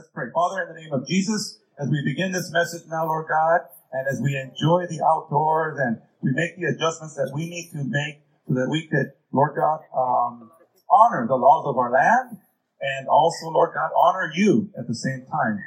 [0.00, 0.32] Let's pray.
[0.32, 4.08] Father, in the name of Jesus, as we begin this message now, Lord God, and
[4.08, 8.24] as we enjoy the outdoors and we make the adjustments that we need to make
[8.48, 10.48] so that we could, Lord God, um,
[10.88, 12.40] honor the laws of our land
[12.80, 15.60] and also, Lord God, honor you at the same time.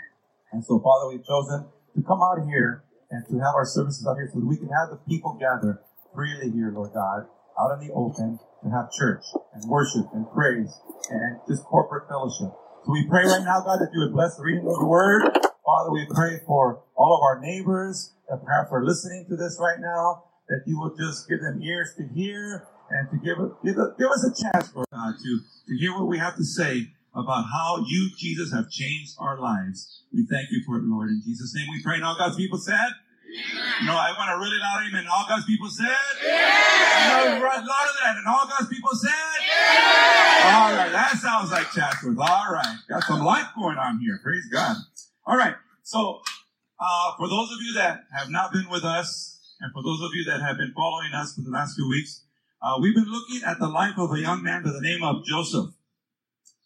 [0.51, 2.81] And so, Father, we've chosen to come out here
[3.11, 5.77] and to have our services out here so that we can have the people gather
[6.09, 7.29] freely here, Lord God,
[7.61, 10.73] out in the open to have church and worship and praise
[11.11, 12.49] and just corporate fellowship.
[12.85, 15.23] So we pray right now, God, that you would bless the reading of the word.
[15.65, 19.79] Father, we pray for all of our neighbors that perhaps are listening to this right
[19.79, 24.11] now, that you will just give them ears to hear and to give, give, give
[24.11, 27.85] us a chance, Lord God, to, to hear what we have to say about how
[27.87, 30.03] you, Jesus, have changed our lives.
[30.11, 31.07] We thank you for it, Lord.
[31.07, 31.95] In Jesus' name we pray.
[31.95, 32.91] And all God's people said,
[33.85, 35.05] no, I want a really loud amen.
[35.09, 35.89] All God's people said?
[36.21, 37.39] Yeah.
[37.39, 38.17] No, louder than that.
[38.17, 39.39] And all God's people said?
[39.41, 40.61] Yeah.
[40.61, 40.91] All right.
[40.91, 42.17] That sounds like Chatsworth.
[42.19, 42.77] All right.
[42.87, 44.19] Got some life going on here.
[44.23, 44.77] Praise God.
[45.25, 45.55] All right.
[45.81, 46.21] So,
[46.79, 50.11] uh, for those of you that have not been with us, and for those of
[50.13, 52.25] you that have been following us for the last few weeks,
[52.61, 55.25] uh, we've been looking at the life of a young man by the name of
[55.25, 55.73] Joseph.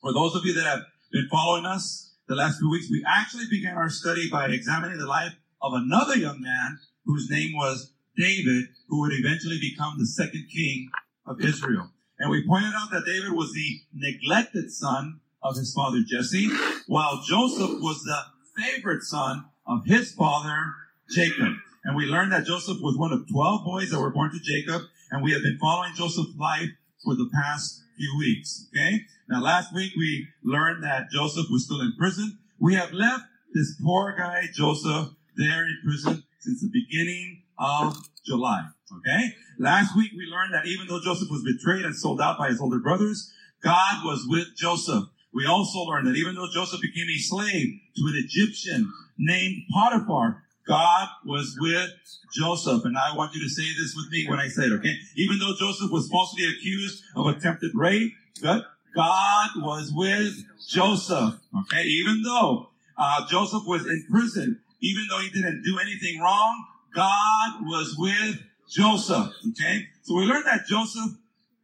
[0.02, 0.82] For those of you that have
[1.12, 5.08] been following us the last few weeks, we actually began our study by examining the
[5.08, 10.48] life of another young man whose name was David, who would eventually become the second
[10.54, 10.90] king
[11.26, 11.90] of Israel.
[12.20, 16.50] And we pointed out that David was the neglected son of his father Jesse,
[16.88, 18.20] while Joseph was the
[18.62, 20.74] favorite son of his father
[21.14, 21.54] Jacob.
[21.84, 24.82] And we learned that Joseph was one of 12 boys that were born to Jacob,
[25.12, 26.70] and we have been following Joseph's life
[27.04, 28.68] for the past few weeks.
[28.76, 29.02] Okay?
[29.30, 32.40] Now last week we learned that Joseph was still in prison.
[32.60, 38.66] We have left this poor guy, Joseph, there in prison since the beginning of July.
[38.98, 39.34] Okay?
[39.60, 42.62] Last week we learned that even though Joseph was betrayed and sold out by his
[42.62, 43.32] older brothers,
[43.64, 45.06] God was with Joseph.
[45.34, 50.44] We also learned that even though Joseph became a slave to an Egyptian named Potiphar,
[50.68, 51.92] God was with
[52.34, 52.86] Joseph.
[52.86, 54.96] And I want you to say this with me when I say it, okay?
[55.16, 60.34] Even though Joseph was falsely accused of attempted rape, God was with
[60.68, 61.84] Joseph, okay?
[61.84, 67.62] Even though uh, Joseph was in prison, even though he didn't do anything wrong, God
[67.62, 69.34] was with Joseph.
[69.50, 71.12] Okay, so we learned that Joseph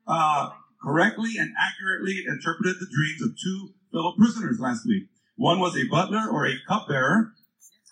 [0.08, 0.50] uh,
[0.82, 5.04] correctly and accurately interpreted the dreams of two fellow prisoners last week.
[5.36, 7.34] One was a butler or a cupbearer,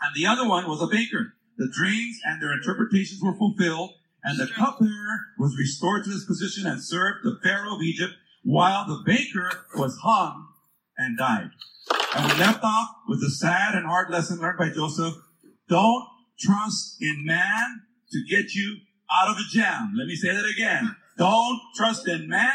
[0.02, 1.34] and the other one was a baker.
[1.58, 3.92] The dreams and their interpretations were fulfilled,
[4.24, 8.86] and the cupbearer was restored to his position and served the Pharaoh of Egypt, while
[8.88, 10.48] the baker was hung
[10.98, 11.52] and died.
[12.16, 15.16] And we left off with the sad and hard lesson learned by Joseph.
[15.70, 16.06] Don't
[16.40, 18.78] trust in man to get you
[19.12, 19.94] out of a jam.
[19.98, 20.96] Let me say that again.
[21.18, 22.52] Don't trust in man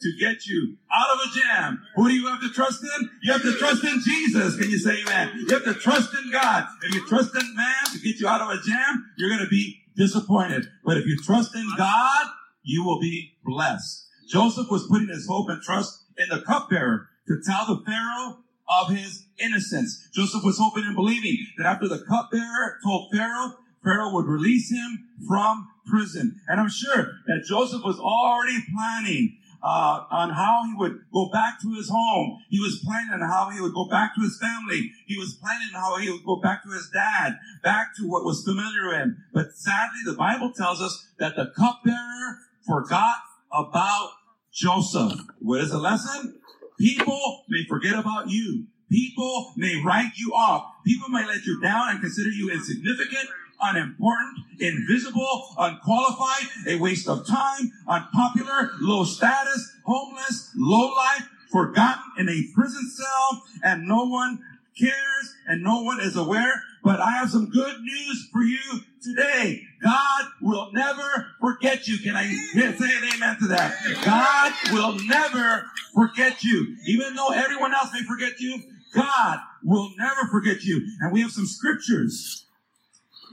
[0.00, 1.82] to get you out of a jam.
[1.96, 3.10] Who do you have to trust in?
[3.22, 4.56] You have to trust in Jesus.
[4.56, 5.32] Can you say amen?
[5.34, 6.66] You have to trust in God.
[6.82, 9.48] If you trust in man to get you out of a jam, you're going to
[9.48, 10.66] be disappointed.
[10.84, 12.26] But if you trust in God,
[12.62, 14.06] you will be blessed.
[14.28, 18.43] Joseph was putting his hope and trust in the cupbearer to tell the Pharaoh
[18.82, 20.08] of his innocence.
[20.14, 25.08] Joseph was hoping and believing that after the cupbearer told Pharaoh, Pharaoh would release him
[25.28, 26.40] from prison.
[26.48, 31.60] And I'm sure that Joseph was already planning uh, on how he would go back
[31.62, 32.38] to his home.
[32.50, 34.92] He was planning on how he would go back to his family.
[35.06, 38.44] He was planning how he would go back to his dad, back to what was
[38.44, 39.24] familiar to him.
[39.32, 43.16] But sadly, the Bible tells us that the cupbearer forgot
[43.52, 44.10] about
[44.52, 45.20] Joseph.
[45.40, 46.40] What is the lesson?
[46.78, 48.66] People may forget about you.
[48.90, 50.72] People may write you off.
[50.84, 53.28] People may let you down and consider you insignificant,
[53.60, 62.28] unimportant, invisible, unqualified, a waste of time, unpopular, low status, homeless, low life, forgotten in
[62.28, 64.38] a prison cell, and no one
[64.78, 66.62] cares and no one is aware.
[66.84, 68.60] But I have some good news for you
[69.02, 69.62] today.
[69.82, 71.98] God will never forget you.
[71.98, 73.74] Can I say an amen to that?
[74.04, 75.64] God will never
[75.94, 76.76] forget you.
[76.86, 78.62] Even though everyone else may forget you,
[78.94, 80.86] God will never forget you.
[81.00, 82.44] And we have some scriptures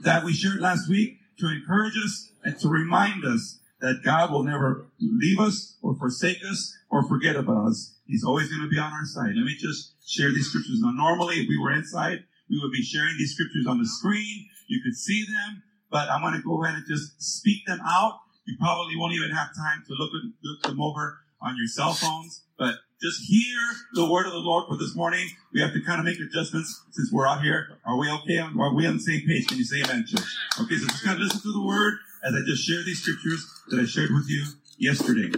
[0.02, 4.44] that we shared last week to encourage us and to remind us that God will
[4.44, 7.96] never leave us or forsake us or forget about us.
[8.06, 9.34] He's always going to be on our side.
[9.36, 10.80] Let me just share these scriptures.
[10.80, 14.46] Now, normally, if we were inside, we would be sharing these scriptures on the screen.
[14.68, 18.20] You could see them, but I'm going to go ahead and just speak them out.
[18.44, 20.10] You probably won't even have time to look,
[20.44, 23.58] look them over on your cell phones, but just hear
[23.94, 25.26] the word of the Lord for this morning.
[25.54, 27.78] We have to kind of make adjustments since we're out here.
[27.86, 28.38] Are we okay?
[28.38, 29.48] Are we on the same page?
[29.48, 30.36] Can you say amen, church?
[30.60, 33.48] Okay, so just kind of listen to the word as I just share these scriptures
[33.70, 34.44] that I shared with you
[34.78, 35.32] yesterday.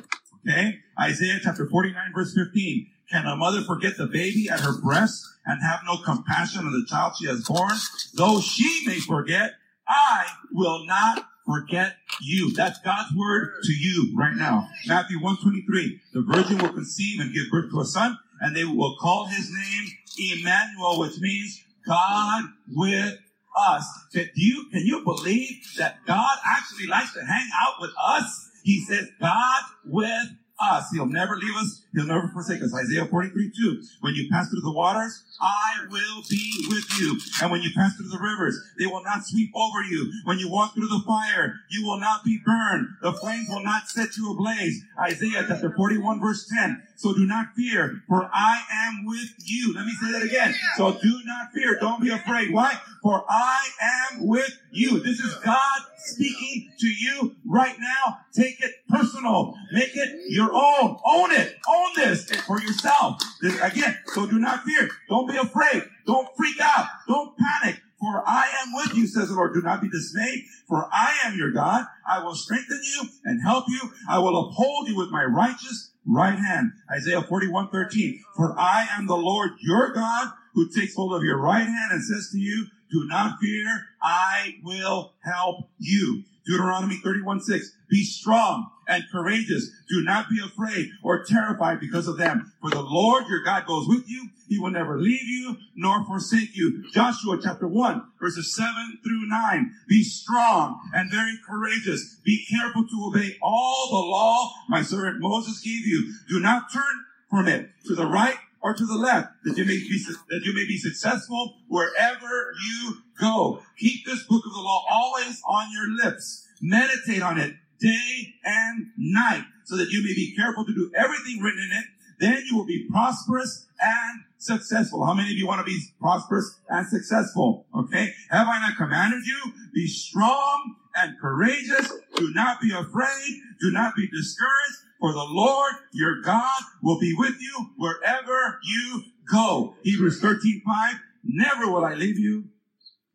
[0.46, 0.80] Okay?
[1.00, 2.86] Isaiah chapter 49 verse 15.
[3.10, 6.86] Can a mother forget the baby at her breast and have no compassion on the
[6.88, 7.72] child she has born?
[8.14, 9.52] Though she may forget,
[9.86, 12.52] I will not forget you.
[12.52, 14.68] That's God's word to you right now.
[14.86, 16.00] Matthew 123.
[16.12, 19.50] The virgin will conceive and give birth to a son, and they will call his
[19.52, 23.18] name Emmanuel, which means God with
[23.56, 23.86] us.
[24.12, 28.50] Can you, can you believe that God actually likes to hang out with us?
[28.62, 30.28] He says, God with
[30.60, 30.90] us.
[30.92, 31.82] He'll never leave us.
[31.94, 32.74] He'll never forsake us.
[32.74, 33.82] Isaiah 43, 2.
[34.00, 37.18] When you pass through the waters, I will be with you.
[37.42, 40.12] And when you pass through the rivers, they will not sweep over you.
[40.24, 42.88] When you walk through the fire, you will not be burned.
[43.02, 44.82] The flames will not set you ablaze.
[45.00, 46.82] Isaiah chapter 41, verse 10.
[46.96, 49.74] So do not fear, for I am with you.
[49.74, 50.54] Let me say that again.
[50.76, 51.76] So do not fear.
[51.80, 52.52] Don't be afraid.
[52.52, 52.78] Why?
[53.02, 53.68] For I
[54.12, 55.00] am with you.
[55.00, 58.18] This is God speaking to you right now.
[58.34, 59.54] Take it personal.
[59.72, 60.98] Make it your own.
[61.06, 61.56] Own it.
[61.68, 63.22] Own this for yourself.
[63.40, 64.88] This, again, so do not fear.
[65.08, 65.82] Don't be afraid.
[66.06, 66.86] Don't freak out.
[67.08, 67.80] Don't panic.
[68.00, 69.54] For I am with you, says the Lord.
[69.54, 71.86] Do not be dismayed, for I am your God.
[72.06, 73.80] I will strengthen you and help you.
[74.10, 76.72] I will uphold you with my righteous right hand.
[76.94, 78.22] Isaiah 41, 13.
[78.36, 82.04] For I am the Lord your God who takes hold of your right hand and
[82.04, 83.86] says to you, do not fear.
[84.00, 86.22] I will help you.
[86.46, 87.72] Deuteronomy 31, 6.
[87.90, 89.70] Be strong and courageous.
[89.88, 92.52] Do not be afraid or terrified because of them.
[92.60, 94.28] For the Lord your God goes with you.
[94.48, 96.84] He will never leave you nor forsake you.
[96.92, 99.72] Joshua chapter 1 verses 7 through 9.
[99.88, 102.20] Be strong and very courageous.
[102.24, 106.12] Be careful to obey all the law my servant Moses gave you.
[106.28, 109.76] Do not turn from it to the right or to the left, that you may
[109.76, 113.60] be that you may be successful wherever you go.
[113.78, 116.48] Keep this book of the law always on your lips.
[116.62, 121.42] Meditate on it day and night, so that you may be careful to do everything
[121.42, 121.84] written in it.
[122.20, 125.04] Then you will be prosperous and successful.
[125.04, 127.66] How many of you want to be prosperous and successful?
[127.76, 128.14] Okay.
[128.30, 129.52] Have I not commanded you?
[129.74, 131.92] Be strong and courageous.
[132.16, 133.40] Do not be afraid.
[133.60, 139.02] Do not be discouraged for the Lord your God will be with you wherever you
[139.30, 139.74] go.
[139.82, 140.94] Hebrews 13, 5.
[141.24, 142.44] Never will I leave you.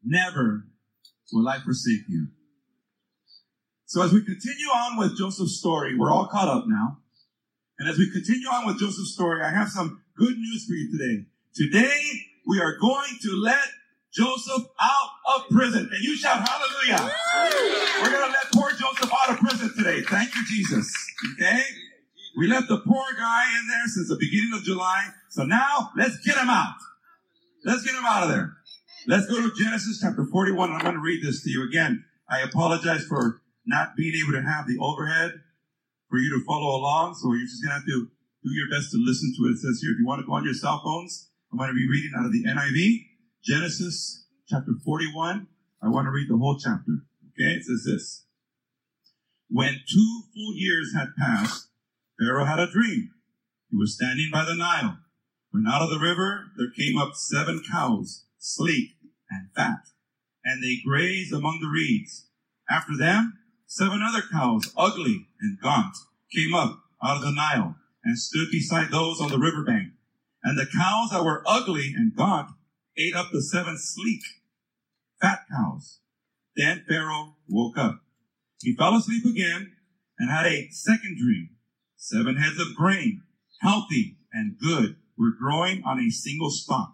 [0.04, 0.68] Never
[1.34, 2.28] will I forsake you.
[3.88, 7.00] So as we continue on with Joseph's story, we're all caught up now.
[7.80, 10.92] And as we continue on with Joseph's story, I have some good news for you
[10.92, 11.26] today.
[11.56, 12.02] Today,
[12.46, 13.66] we are going to let
[14.14, 15.90] Joseph out of prison.
[15.92, 17.12] And you shout hallelujah.
[18.02, 20.02] We're going to let poor Joseph out of prison today.
[20.02, 20.92] Thank you, Jesus.
[21.34, 21.62] Okay?
[22.38, 25.08] We left the poor guy in there since the beginning of July.
[25.30, 26.76] So now let's get him out.
[27.66, 28.54] Let's get him out of there.
[29.08, 30.72] Let's go to Genesis chapter 41.
[30.72, 32.06] I'm going to read this to you again.
[32.30, 35.34] I apologize for not being able to have the overhead
[36.10, 37.16] for you to follow along.
[37.16, 38.08] So you're just going to have to
[38.44, 39.52] do your best to listen to it.
[39.54, 41.76] It says here, if you want to go on your cell phones, I'm going to
[41.76, 43.06] be reading out of the NIV,
[43.44, 45.48] Genesis chapter 41.
[45.82, 47.04] I want to read the whole chapter.
[47.30, 47.54] Okay.
[47.58, 48.26] It says this.
[49.50, 51.70] When two full years had passed,
[52.20, 53.12] Pharaoh had a dream.
[53.70, 54.98] He was standing by the Nile.
[55.52, 58.92] When out of the river there came up seven cows, sleek
[59.30, 59.90] and fat,
[60.44, 62.28] and they grazed among the reeds.
[62.70, 65.96] After them, seven other cows, ugly and gaunt,
[66.36, 69.90] came up out of the Nile and stood beside those on the riverbank.
[70.44, 72.52] And the cows that were ugly and gaunt
[72.98, 74.22] ate up the seven sleek,
[75.22, 76.00] fat cows.
[76.56, 78.02] Then Pharaoh woke up.
[78.62, 79.74] He fell asleep again
[80.18, 81.50] and had a second dream.
[81.96, 83.24] Seven heads of grain,
[83.62, 86.94] healthy and good, were growing on a single stalk.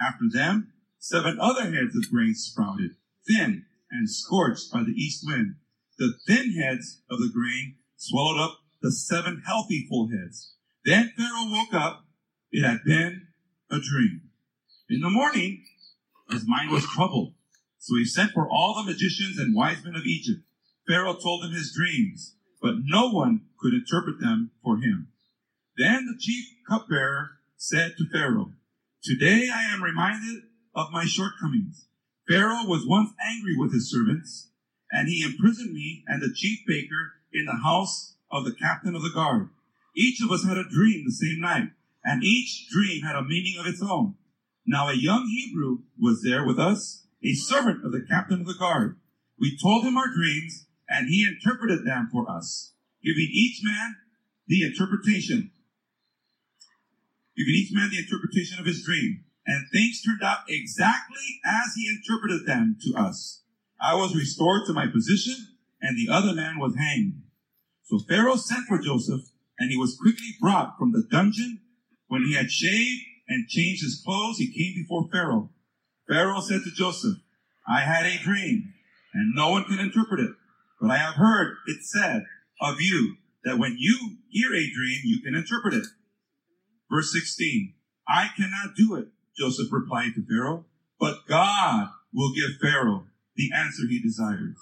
[0.00, 5.56] After them, seven other heads of grain sprouted, thin and scorched by the east wind.
[5.98, 10.54] The thin heads of the grain swallowed up the seven healthy full heads.
[10.84, 12.06] Then Pharaoh woke up.
[12.50, 13.28] It had been
[13.70, 14.22] a dream.
[14.90, 15.64] In the morning,
[16.30, 17.34] his mind was troubled.
[17.82, 20.42] So he sent for all the magicians and wise men of Egypt.
[20.86, 25.08] Pharaoh told them his dreams, but no one could interpret them for him.
[25.76, 28.52] Then the chief cupbearer said to Pharaoh,
[29.02, 30.44] Today I am reminded
[30.76, 31.88] of my shortcomings.
[32.28, 34.50] Pharaoh was once angry with his servants,
[34.92, 39.02] and he imprisoned me and the chief baker in the house of the captain of
[39.02, 39.48] the guard.
[39.96, 41.70] Each of us had a dream the same night,
[42.04, 44.14] and each dream had a meaning of its own.
[44.64, 48.54] Now a young Hebrew was there with us, a servant of the captain of the
[48.54, 48.98] guard.
[49.38, 53.96] We told him our dreams, and he interpreted them for us, giving each man
[54.46, 55.50] the interpretation,
[57.36, 59.24] giving each man the interpretation of his dream.
[59.46, 63.42] And things turned out exactly as he interpreted them to us.
[63.80, 65.34] I was restored to my position,
[65.80, 67.22] and the other man was hanged.
[67.82, 69.22] So Pharaoh sent for Joseph,
[69.58, 71.60] and he was quickly brought from the dungeon
[72.06, 75.50] When he had shaved and changed his clothes, he came before Pharaoh.
[76.08, 77.18] Pharaoh said to Joseph,
[77.68, 78.74] I had a dream,
[79.14, 80.32] and no one can interpret it,
[80.80, 82.24] but I have heard it said
[82.60, 85.86] of you that when you hear a dream, you can interpret it.
[86.90, 87.74] Verse 16,
[88.08, 90.66] I cannot do it, Joseph replied to Pharaoh,
[90.98, 93.06] but God will give Pharaoh
[93.36, 94.56] the answer he desires.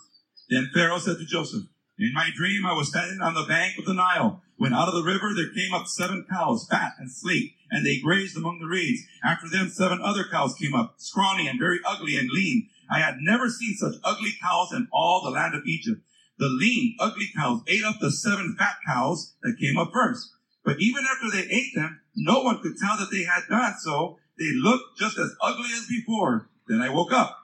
[0.49, 1.65] Then Pharaoh said to Joseph,
[1.99, 4.95] in my dream, I was standing on the bank of the Nile when out of
[4.95, 8.67] the river there came up seven cows, fat and sleek, and they grazed among the
[8.67, 9.00] reeds.
[9.25, 12.69] After them, seven other cows came up, scrawny and very ugly and lean.
[12.90, 16.02] I had never seen such ugly cows in all the land of Egypt.
[16.38, 20.31] The lean, ugly cows ate up the seven fat cows that came up first.
[20.62, 24.19] But even after they ate them, no one could tell that they had done so.
[24.38, 26.50] They looked just as ugly as before.
[26.69, 27.35] Then I woke up.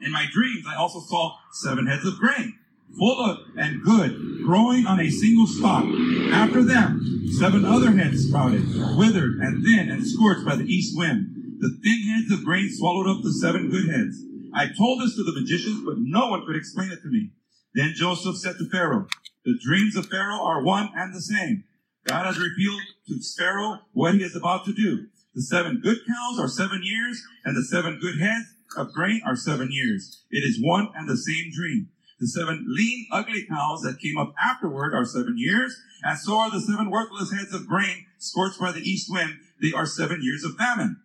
[0.00, 2.58] In my dreams, I also saw seven heads of grain
[2.96, 5.84] full of and good, growing on a single stalk.
[6.32, 8.66] After them, seven other heads sprouted,
[8.96, 11.58] withered and thin and scorched by the east wind.
[11.58, 14.22] The thin heads of grain swallowed up the seven good heads.
[14.54, 17.30] I told this to the magicians, but no one could explain it to me.
[17.74, 19.06] Then Joseph said to Pharaoh,
[19.44, 21.64] the dreams of Pharaoh are one and the same.
[22.04, 25.06] God has revealed to Pharaoh what he is about to do.
[25.34, 29.36] The seven good cows are seven years, and the seven good heads of grain are
[29.36, 30.24] seven years.
[30.30, 31.88] It is one and the same dream.
[32.20, 36.50] The seven lean, ugly cows that came up afterward are seven years, and so are
[36.50, 39.38] the seven worthless heads of grain scorched by the east wind.
[39.62, 40.96] They are seven years of famine.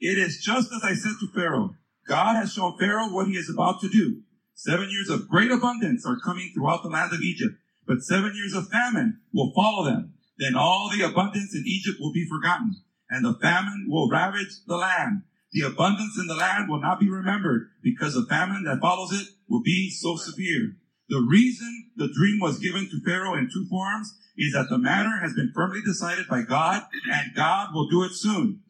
[0.00, 1.76] It is just as I said to Pharaoh.
[2.06, 4.22] God has shown Pharaoh what he is about to do.
[4.54, 7.56] Seven years of great abundance are coming throughout the land of Egypt,
[7.86, 10.14] but seven years of famine will follow them.
[10.38, 12.76] Then all the abundance in Egypt will be forgotten,
[13.10, 15.22] and the famine will ravage the land.
[15.54, 19.28] The abundance in the land will not be remembered because the famine that follows it
[19.48, 20.74] will be so severe.
[21.08, 25.20] The reason the dream was given to Pharaoh in two forms is that the matter
[25.22, 28.62] has been firmly decided by God and God will do it soon.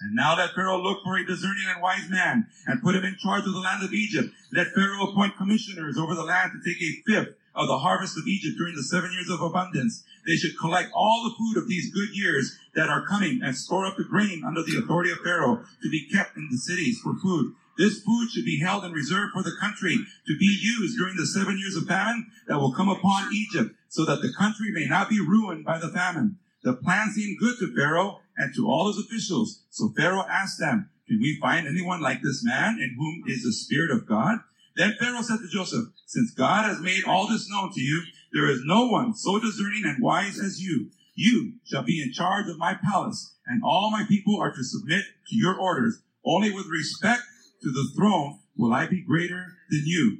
[0.00, 3.18] And now that Pharaoh looked for a discerning and wise man and put him in
[3.20, 6.80] charge of the land of Egypt, let Pharaoh appoint commissioners over the land to take
[6.80, 10.04] a fifth of the harvest of Egypt during the seven years of abundance.
[10.26, 13.86] They should collect all the food of these good years that are coming and store
[13.86, 17.14] up the grain under the authority of Pharaoh to be kept in the cities for
[17.14, 17.54] food.
[17.78, 21.26] This food should be held in reserve for the country to be used during the
[21.26, 25.08] seven years of famine that will come upon Egypt so that the country may not
[25.08, 26.38] be ruined by the famine.
[26.62, 29.62] The plan seemed good to Pharaoh and to all his officials.
[29.70, 33.52] So Pharaoh asked them, can we find anyone like this man in whom is the
[33.52, 34.40] Spirit of God?
[34.76, 38.48] Then Pharaoh said to Joseph, since God has made all this known to you, there
[38.50, 40.90] is no one so discerning and wise as you.
[41.14, 45.04] You shall be in charge of my palace, and all my people are to submit
[45.28, 46.02] to your orders.
[46.24, 47.22] Only with respect
[47.62, 50.18] to the throne will I be greater than you.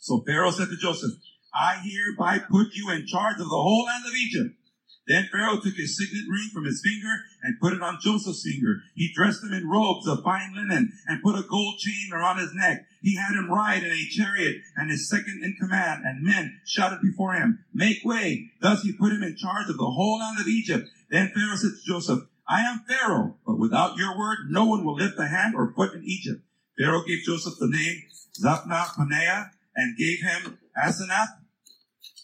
[0.00, 1.12] So Pharaoh said to Joseph,
[1.52, 4.54] I hereby put you in charge of the whole land of Egypt.
[5.08, 8.82] Then Pharaoh took his signet ring from his finger and put it on Joseph's finger.
[8.94, 12.54] He dressed him in robes of fine linen and put a gold chain around his
[12.54, 12.84] neck.
[13.00, 17.00] He had him ride in a chariot and his second in command, and men shouted
[17.00, 18.52] before him, Make way!
[18.60, 20.90] Thus he put him in charge of the whole land of Egypt.
[21.10, 24.94] Then Pharaoh said to Joseph, I am Pharaoh, but without your word, no one will
[24.94, 26.42] lift a hand or foot in Egypt.
[26.78, 28.02] Pharaoh gave Joseph the name
[28.38, 31.38] Zaphnath Paneah and gave him Asenath,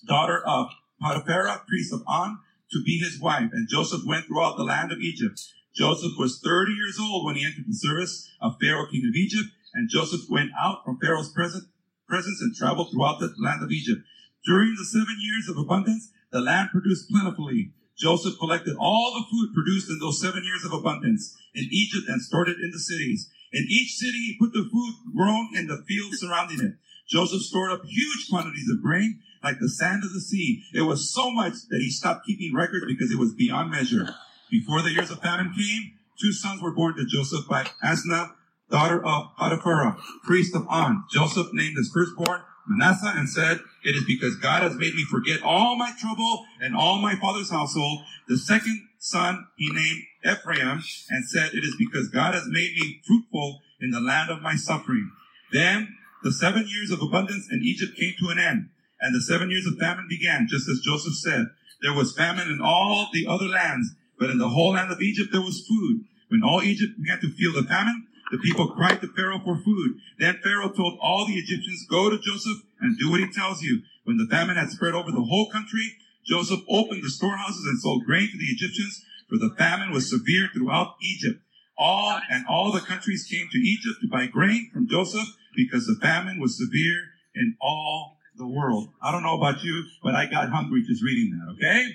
[0.07, 0.69] daughter of
[1.03, 2.39] Potiphera, priest of On,
[2.73, 5.41] to be his wife, and Joseph went throughout the land of Egypt.
[5.75, 9.49] Joseph was 30 years old when he entered the service of Pharaoh, king of Egypt,
[9.75, 14.03] and Joseph went out from Pharaoh's presence and traveled throughout the land of Egypt.
[14.45, 17.73] During the seven years of abundance, the land produced plentifully.
[17.99, 22.21] Joseph collected all the food produced in those seven years of abundance in Egypt and
[22.21, 23.31] stored it in the cities.
[23.53, 26.75] In each city, he put the food grown in the fields surrounding it.
[27.09, 30.65] Joseph stored up huge quantities of grain like the sand of the sea.
[30.73, 34.09] It was so much that he stopped keeping records because it was beyond measure.
[34.51, 38.33] Before the years of famine came, two sons were born to Joseph by Asna,
[38.71, 41.05] daughter of Potiphera, priest of On.
[41.13, 45.43] Joseph named his firstborn Manasseh and said, it is because God has made me forget
[45.43, 48.01] all my trouble and all my father's household.
[48.29, 53.03] The second son he named Ephraim and said, it is because God has made me
[53.07, 55.11] fruitful in the land of my suffering.
[55.53, 58.71] Then the seven years of abundance in Egypt came to an end.
[59.05, 61.49] And the seven years of famine began, just as Joseph said.
[61.83, 65.29] There was famine in all the other lands, but in the whole land of Egypt
[65.31, 66.05] there was food.
[66.31, 69.99] When all Egypt began to feel the famine, the people cried to Pharaoh for food.
[70.19, 73.83] Then Pharaoh told all the Egyptians, go to Joseph and do what he tells you.
[74.05, 78.07] When the famine had spread over the whole country, Joseph opened the storehouses and sold
[78.07, 81.43] grain to the Egyptians, for the famine was severe throughout Egypt.
[81.77, 86.01] All and all the countries came to Egypt to buy grain from Joseph because the
[86.01, 88.89] famine was severe in all the world.
[89.03, 91.87] I don't know about you, but I got hungry just reading that, okay?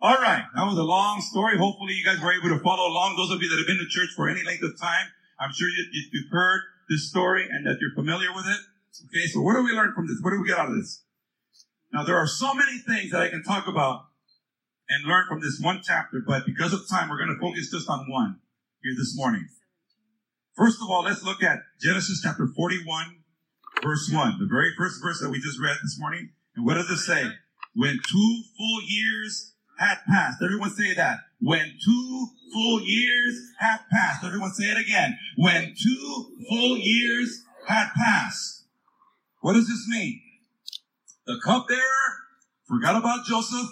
[0.00, 1.56] All right, that was a long story.
[1.56, 3.16] Hopefully, you guys were able to follow along.
[3.16, 5.06] Those of you that have been to church for any length of time,
[5.40, 8.60] I'm sure you, you, you've heard this story and that you're familiar with it.
[9.08, 10.18] Okay, so what do we learn from this?
[10.22, 11.02] What do we get out of this?
[11.92, 14.06] Now, there are so many things that I can talk about
[14.88, 17.88] and learn from this one chapter, but because of time, we're going to focus just
[17.88, 18.40] on one
[18.82, 19.48] here this morning.
[20.56, 23.15] First of all, let's look at Genesis chapter 41,
[23.82, 26.30] verse 1, the very first verse that we just read this morning.
[26.54, 27.24] And what does it say?
[27.74, 30.42] When two full years had passed.
[30.42, 31.18] Everyone say that.
[31.40, 34.24] When two full years had passed.
[34.24, 35.18] Everyone say it again.
[35.36, 38.64] When two full years had passed.
[39.40, 40.20] What does this mean?
[41.26, 41.80] The cupbearer
[42.66, 43.68] forgot about Joseph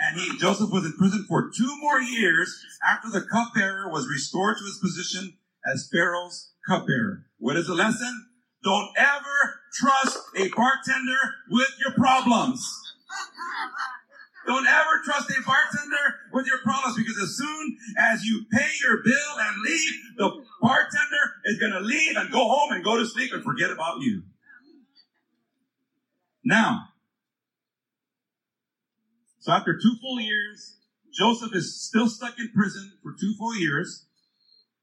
[0.00, 4.56] and he, Joseph was in prison for two more years after the cupbearer was restored
[4.58, 7.26] to his position as Pharaoh's cupbearer.
[7.38, 8.29] What is the lesson?
[8.62, 12.62] Don't ever trust a bartender with your problems.
[14.46, 18.98] Don't ever trust a bartender with your problems because as soon as you pay your
[19.02, 23.06] bill and leave, the bartender is going to leave and go home and go to
[23.06, 24.22] sleep and forget about you.
[26.44, 26.88] Now,
[29.38, 30.76] so after two full years,
[31.12, 34.06] Joseph is still stuck in prison for two full years.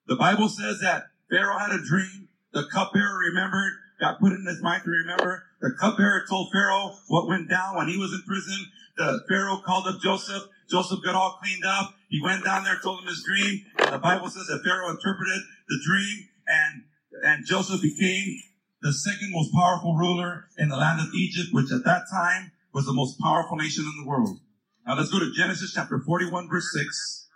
[0.07, 2.26] The Bible says that Pharaoh had a dream.
[2.58, 5.44] The cupbearer remembered, got put it in his mind to remember.
[5.62, 8.58] The cupbearer told Pharaoh what went down when he was in prison.
[8.98, 10.42] The Pharaoh called up Joseph.
[10.68, 11.94] Joseph got all cleaned up.
[12.10, 13.64] He went down there, told him his dream.
[13.78, 16.84] And the Bible says that Pharaoh interpreted the dream and,
[17.24, 18.42] and Joseph became
[18.82, 22.88] the second most powerful ruler in the land of Egypt, which at that time was
[22.88, 24.40] the most powerful nation in the world.
[24.88, 27.28] Now let's go to Genesis chapter 41 verse 6.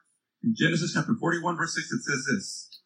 [0.46, 2.80] In Genesis chapter 41 verse 6 it says this.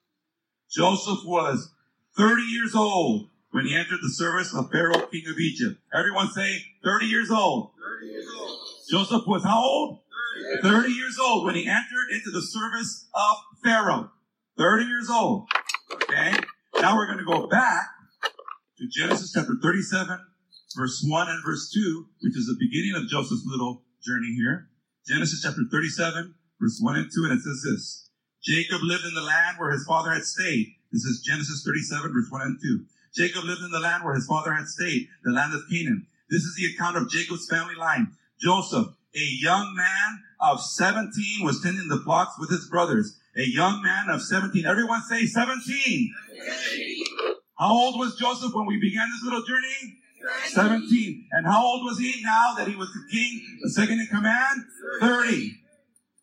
[0.69, 1.71] Joseph was
[2.17, 5.79] 30 years old when he entered the service of Pharaoh, king of Egypt.
[5.93, 7.71] Everyone say 30 years old.
[8.01, 8.59] 30 years old.
[8.89, 9.99] Joseph was how old?
[10.61, 10.81] 30.
[10.81, 14.11] 30 years old when he entered into the service of Pharaoh.
[14.57, 15.47] 30 years old.
[15.93, 16.33] Okay.
[16.79, 17.87] Now we're going to go back
[18.77, 20.19] to Genesis chapter 37
[20.75, 24.69] verse 1 and verse 2, which is the beginning of Joseph's little journey here.
[25.07, 28.09] Genesis chapter 37, verse 1 and 2, and it says this.
[28.43, 30.74] Jacob lived in the land where his father had stayed.
[30.91, 32.85] This is Genesis 37, verse 1 and 2.
[33.15, 36.05] Jacob lived in the land where his father had stayed, the land of Canaan.
[36.29, 38.13] This is the account of Jacob's family line.
[38.41, 43.17] Joseph, a young man of 17, was tending the flocks with his brothers.
[43.37, 44.65] A young man of 17.
[44.65, 46.13] Everyone say 17.
[46.37, 47.03] 17.
[47.57, 49.99] How old was Joseph when we began this little journey?
[50.47, 51.27] 17.
[51.31, 54.63] And how old was he now that he was the king, the second in command?
[54.99, 55.51] 30.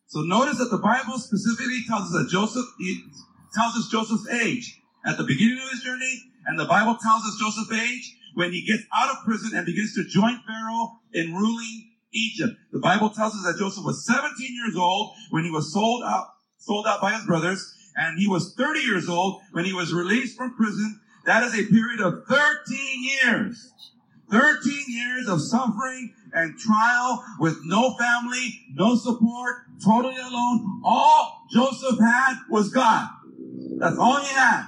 [0.07, 2.65] So notice that the Bible specifically tells us that Joseph,
[3.53, 7.37] tells us Joseph's age at the beginning of his journey, and the Bible tells us
[7.39, 11.91] Joseph's age when he gets out of prison and begins to join Pharaoh in ruling
[12.11, 12.53] Egypt.
[12.71, 16.27] The Bible tells us that Joseph was 17 years old when he was sold out,
[16.57, 20.37] sold out by his brothers, and he was 30 years old when he was released
[20.37, 20.99] from prison.
[21.25, 23.71] That is a period of 13 years.
[24.31, 30.81] 13 years of suffering and trial with no family, no support, totally alone.
[30.83, 33.09] All Joseph had was God.
[33.79, 34.63] That's all he had.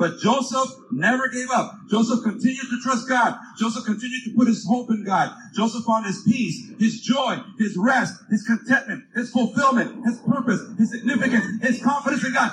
[0.00, 1.74] But Joseph never gave up.
[1.90, 3.36] Joseph continued to trust God.
[3.58, 5.30] Joseph continued to put his hope in God.
[5.54, 10.90] Joseph found his peace, his joy, his rest, his contentment, his fulfillment, his purpose, his
[10.90, 12.50] significance, his confidence in God.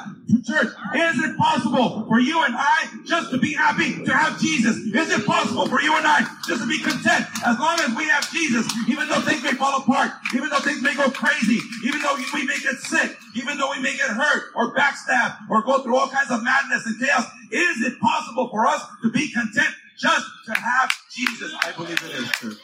[0.48, 4.78] Church, is it possible for you and I just to be happy to have Jesus?
[4.78, 8.06] Is it possible for you and I just to be content as long as we
[8.08, 12.02] have Jesus, even though things may fall apart, even though things may go crazy, even
[12.02, 15.84] though we may get sick, even though we may get hurt or backstab or go
[15.84, 17.26] through all kinds of madness and chaos?
[17.52, 21.54] Is it possible for us to be content just to have Jesus?
[21.62, 22.58] I believe it is, church.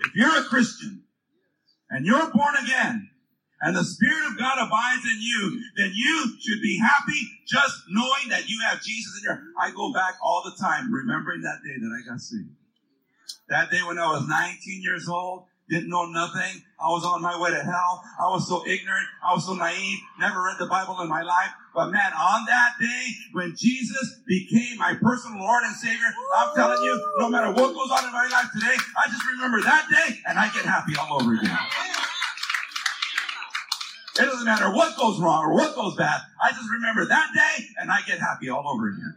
[0.00, 1.04] If you're a Christian
[1.90, 3.10] and you're born again,
[3.60, 8.28] and the Spirit of God abides in you, then you should be happy just knowing
[8.28, 9.42] that you have Jesus in your.
[9.58, 12.50] I go back all the time remembering that day that I got saved.
[13.48, 16.62] That day when I was 19 years old, didn't know nothing.
[16.78, 18.02] I was on my way to hell.
[18.20, 19.06] I was so ignorant.
[19.24, 19.98] I was so naive.
[20.20, 21.50] Never read the Bible in my life.
[21.74, 26.82] But man, on that day when Jesus became my personal Lord and Savior, I'm telling
[26.82, 30.18] you, no matter what goes on in my life today, I just remember that day
[30.26, 31.58] and I get happy all over again.
[34.18, 36.20] It doesn't matter what goes wrong or what goes bad.
[36.40, 39.14] I just remember that day and I get happy all over again.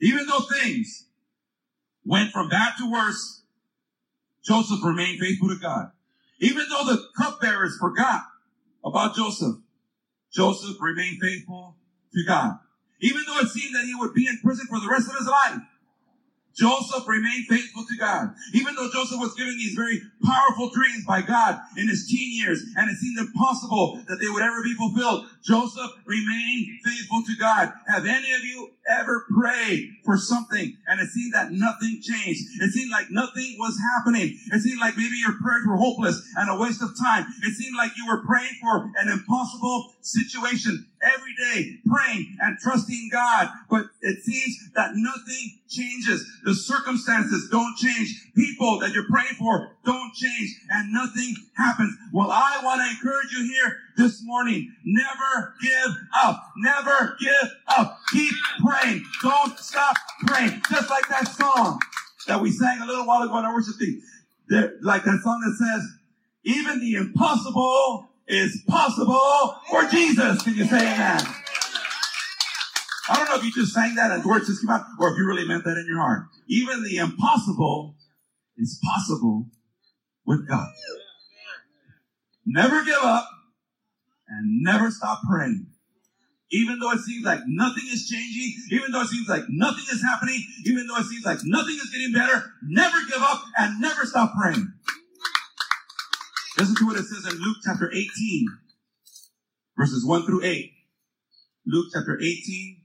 [0.00, 1.06] Even though things
[2.04, 3.42] went from bad to worse,
[4.48, 5.90] Joseph remained faithful to God.
[6.40, 8.22] Even though the cupbearers forgot
[8.82, 9.56] about Joseph,
[10.32, 11.76] Joseph remained faithful
[12.14, 12.58] to God.
[13.00, 15.28] Even though it seemed that he would be in prison for the rest of his
[15.28, 15.58] life,
[16.58, 18.34] Joseph remained faithful to God.
[18.52, 22.62] Even though Joseph was given these very powerful dreams by God in his teen years,
[22.76, 27.72] and it seemed impossible that they would ever be fulfilled, Joseph remained faithful to God.
[27.86, 32.42] Have any of you ever prayed for something and it seemed that nothing changed?
[32.60, 34.36] It seemed like nothing was happening.
[34.52, 37.26] It seemed like maybe your prayers were hopeless and a waste of time.
[37.42, 43.08] It seemed like you were praying for an impossible situation every day, praying and trusting
[43.12, 46.26] God, but it seems that nothing changes.
[46.44, 48.30] The circumstances don't change.
[48.34, 51.94] People that you're praying for don't change and nothing happens.
[52.12, 54.74] Well, I want to encourage you here this morning.
[54.84, 56.52] Never give up.
[56.56, 57.98] Never give up.
[58.12, 58.34] Keep
[58.64, 59.04] praying.
[59.22, 60.62] Don't stop praying.
[60.70, 61.80] Just like that song
[62.26, 64.02] that we sang a little while ago in our worship team.
[64.82, 65.88] Like that song that says,
[66.44, 70.42] even the impossible is possible for Jesus.
[70.42, 71.20] Can you say amen?
[73.10, 75.18] I don't know if you just sang that and words just came out, or if
[75.18, 76.24] you really meant that in your heart.
[76.46, 77.96] Even the impossible
[78.58, 79.46] is possible
[80.26, 80.68] with God.
[82.44, 83.28] Never give up
[84.28, 85.66] and never stop praying.
[86.50, 90.02] Even though it seems like nothing is changing, even though it seems like nothing is
[90.02, 94.06] happening, even though it seems like nothing is getting better, never give up and never
[94.06, 94.72] stop praying.
[96.58, 98.10] Listen to what it says in Luke chapter 18,
[99.76, 100.72] verses 1 through 8.
[101.66, 102.82] Luke chapter 18,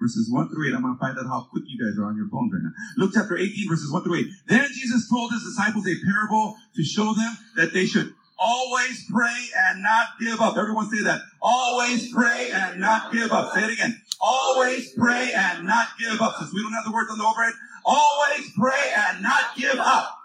[0.00, 0.74] verses 1 through 8.
[0.74, 2.74] I'm going to find out how quick you guys are on your phones right now.
[2.96, 4.26] Luke chapter 18, verses 1 through 8.
[4.48, 9.46] Then Jesus told his disciples a parable to show them that they should always pray
[9.70, 10.56] and not give up.
[10.58, 11.22] Everyone say that.
[11.40, 13.54] Always pray and not give up.
[13.54, 13.94] Say it again.
[14.20, 16.34] Always pray and not give up.
[16.38, 20.17] Since we don't have the words on the overhead, always pray and not give up.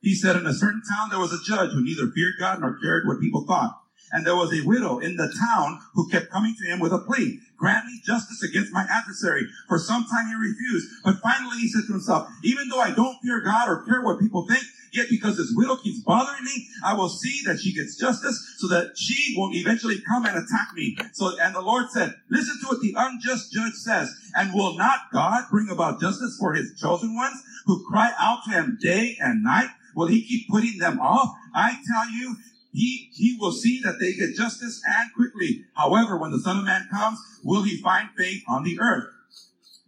[0.00, 2.78] He said, in a certain town there was a judge who neither feared God nor
[2.80, 3.80] cared what people thought.
[4.12, 6.98] And there was a widow in the town who kept coming to him with a
[6.98, 7.38] plea.
[7.56, 9.42] Grant me justice against my adversary.
[9.68, 10.88] For some time he refused.
[11.04, 14.18] But finally he said to himself, even though I don't fear God or care what
[14.18, 17.96] people think, yet because this widow keeps bothering me, I will see that she gets
[17.96, 20.96] justice so that she won't eventually come and attack me.
[21.12, 24.12] So, and the Lord said, listen to what the unjust judge says.
[24.34, 28.50] And will not God bring about justice for his chosen ones who cry out to
[28.50, 29.68] him day and night?
[29.94, 31.34] Will he keep putting them off?
[31.54, 32.36] I tell you,
[32.72, 35.64] he, he will see that they get justice and quickly.
[35.74, 39.08] However, when the Son of Man comes, will he find faith on the earth?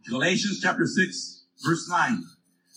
[0.08, 2.24] Galatians chapter 6, verse 9.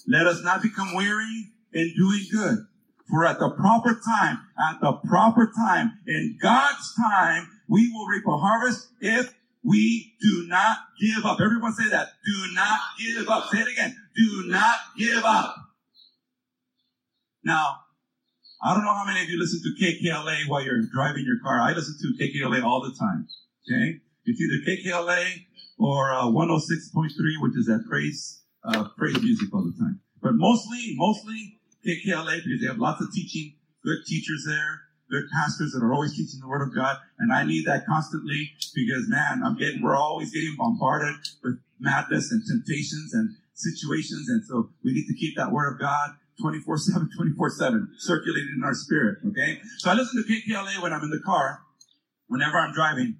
[0.07, 2.67] Let us not become weary in doing good.
[3.09, 8.25] For at the proper time, at the proper time, in God's time, we will reap
[8.27, 9.33] a harvest if
[9.63, 11.39] we do not give up.
[11.41, 12.09] Everyone say that.
[12.25, 13.49] Do not give up.
[13.51, 13.95] Say it again.
[14.15, 15.55] Do not give up.
[17.45, 17.81] Now,
[18.61, 21.61] I don't know how many of you listen to KKLA while you're driving your car.
[21.61, 23.27] I listen to KKLA all the time.
[23.69, 23.99] Okay?
[24.25, 25.45] It's either KKLA
[25.77, 30.01] or uh, 106.3, which is that praise, uh, praise music all the time.
[30.23, 33.53] But mostly, mostly KKLA because they have lots of teaching,
[33.83, 34.81] good teachers there,
[35.11, 36.97] good pastors that are always teaching the Word of God.
[37.19, 42.31] And I need that constantly because, man, I'm getting, we're always getting bombarded with madness
[42.31, 44.27] and temptations and situations.
[44.29, 48.53] And so we need to keep that Word of God 24 7, 24 7, circulating
[48.57, 49.19] in our spirit.
[49.27, 49.59] Okay.
[49.79, 51.61] So I listen to KKLA when I'm in the car,
[52.27, 53.17] whenever I'm driving.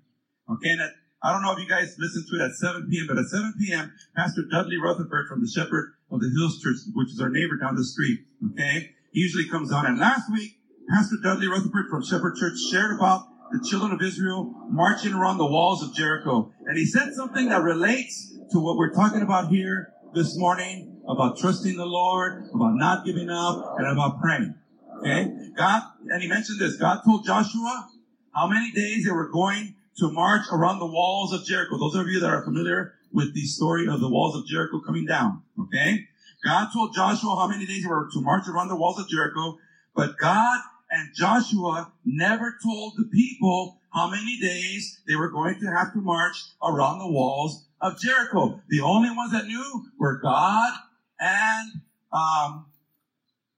[0.49, 0.69] Okay.
[0.69, 0.91] And at,
[1.23, 3.53] I don't know if you guys listen to it at 7 p.m., but at 7
[3.59, 7.57] p.m., Pastor Dudley Rutherford from the Shepherd of the Hills Church, which is our neighbor
[7.57, 8.19] down the street,
[8.51, 9.87] okay, he usually comes on.
[9.87, 14.53] And last week, Pastor Dudley Rutherford from Shepherd Church shared about the children of Israel
[14.69, 16.51] marching around the walls of Jericho.
[16.65, 21.37] And he said something that relates to what we're talking about here this morning about
[21.37, 24.55] trusting the Lord, about not giving up, and about praying.
[24.99, 25.29] Okay?
[25.57, 26.77] God, and he mentioned this.
[26.77, 27.89] God told Joshua
[28.33, 31.77] how many days they were going to march around the walls of Jericho.
[31.77, 35.05] Those of you that are familiar with the story of the walls of Jericho coming
[35.05, 35.43] down.
[35.59, 36.07] Okay?
[36.45, 39.57] God told Joshua how many days they were to march around the walls of Jericho,
[39.93, 45.67] but God and Joshua never told the people how many days they were going to
[45.67, 48.61] have to march around the walls of Jericho.
[48.69, 50.73] The only ones that knew were God
[51.19, 52.67] and um,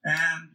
[0.03, 0.49] and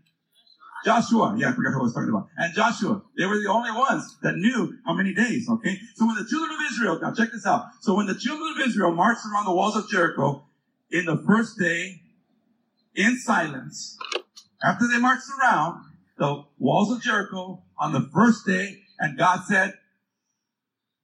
[0.84, 1.34] Joshua.
[1.38, 2.28] Yeah, I forgot who I was talking about.
[2.36, 3.02] And Joshua.
[3.16, 5.48] They were the only ones that knew how many days.
[5.48, 5.78] Okay.
[5.94, 7.66] So when the children of Israel, now check this out.
[7.80, 10.44] So when the children of Israel marched around the walls of Jericho
[10.90, 12.02] in the first day
[12.94, 13.96] in silence,
[14.62, 15.84] after they marched around
[16.18, 19.74] the walls of Jericho on the first day, and God said,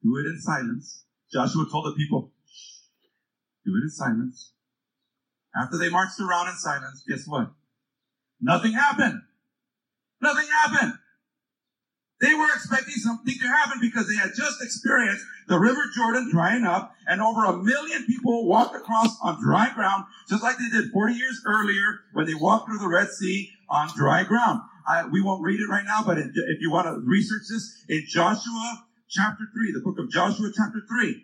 [0.03, 1.05] do it in silence.
[1.33, 2.33] Joshua told the people,
[3.69, 4.53] do it in silence.
[5.57, 7.53] After they marched around in silence, guess what?
[8.41, 9.21] Nothing happened.
[10.21, 10.95] Nothing happened.
[12.21, 16.65] They were expecting something to happen because they had just experienced the River Jordan drying
[16.65, 20.91] up and over a million people walked across on dry ground, just like they did
[20.91, 24.61] 40 years earlier when they walked through the Red Sea on dry ground.
[24.89, 28.05] I, we won't read it right now, but if you want to research this in
[28.09, 31.23] Joshua chapter 3, the book of Joshua chapter 3,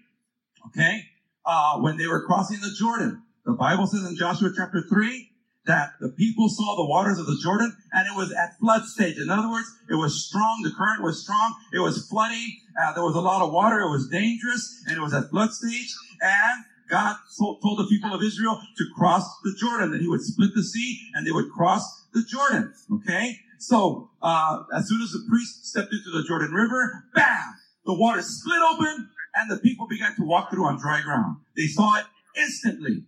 [0.68, 1.06] okay,
[1.46, 5.30] uh, when they were crossing the Jordan, the Bible says in Joshua chapter 3
[5.66, 9.18] that the people saw the waters of the Jordan and it was at flood stage.
[9.18, 10.60] In other words, it was strong.
[10.62, 11.54] The current was strong.
[11.72, 12.58] It was flooding.
[12.80, 13.80] Uh, there was a lot of water.
[13.80, 15.94] It was dangerous and it was at flood stage.
[16.20, 20.50] And God told, the people of Israel to cross the Jordan, that he would split
[20.54, 22.72] the sea and they would cross the Jordan.
[22.92, 23.38] Okay.
[23.58, 27.54] So, uh, as soon as the priest stepped into the Jordan River, bam,
[27.86, 31.38] the water split open and the people began to walk through on dry ground.
[31.56, 32.04] They saw it
[32.36, 33.04] instantly.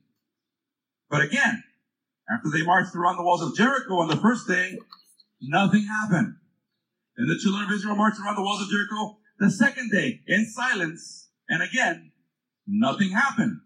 [1.09, 1.63] But again,
[2.29, 4.79] after they marched around the walls of Jericho on the first day,
[5.41, 6.37] nothing happened.
[7.17, 10.47] And the children of Israel marched around the walls of Jericho the second day in
[10.47, 11.29] silence.
[11.49, 12.13] And again,
[12.67, 13.61] nothing happened.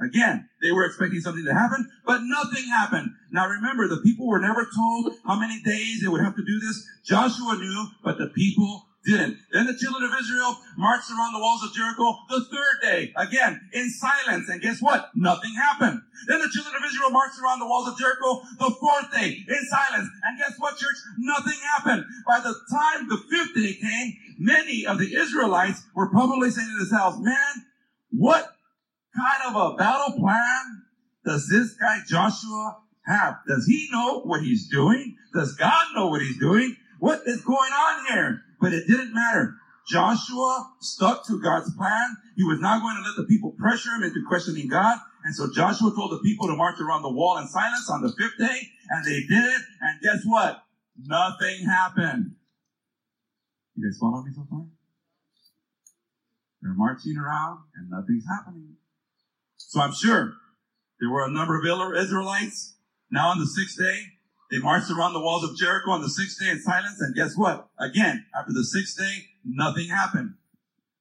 [0.00, 3.10] Again, they were expecting something to happen, but nothing happened.
[3.32, 6.60] Now remember, the people were never told how many days they would have to do
[6.60, 6.86] this.
[7.04, 9.38] Joshua knew, but the people didn't.
[9.52, 13.60] Then the children of Israel marched around the walls of Jericho the third day, again,
[13.72, 14.48] in silence.
[14.48, 15.10] And guess what?
[15.14, 16.02] Nothing happened.
[16.26, 19.66] Then the children of Israel marched around the walls of Jericho the fourth day, in
[19.70, 20.08] silence.
[20.24, 20.96] And guess what, church?
[21.18, 22.04] Nothing happened.
[22.26, 26.84] By the time the fifth day came, many of the Israelites were probably saying to
[26.84, 27.66] themselves, man,
[28.10, 28.54] what
[29.16, 30.82] kind of a battle plan
[31.24, 33.38] does this guy Joshua have?
[33.46, 35.16] Does he know what he's doing?
[35.34, 36.76] Does God know what he's doing?
[37.00, 38.42] What is going on here?
[38.60, 39.54] But it didn't matter.
[39.88, 42.16] Joshua stuck to God's plan.
[42.36, 44.98] He was not going to let the people pressure him into questioning God.
[45.24, 48.12] And so Joshua told the people to march around the wall in silence on the
[48.12, 49.62] fifth day, and they did it.
[49.80, 50.62] And guess what?
[51.04, 52.34] Nothing happened.
[53.76, 54.66] You guys follow me so far?
[56.60, 58.74] They're marching around and nothing's happening.
[59.56, 60.34] So I'm sure
[61.00, 62.74] there were a number of Israelites
[63.10, 64.17] now on the sixth day
[64.50, 67.36] they marched around the walls of Jericho on the sixth day in silence, and guess
[67.36, 67.68] what?
[67.78, 70.34] Again, after the sixth day, nothing happened.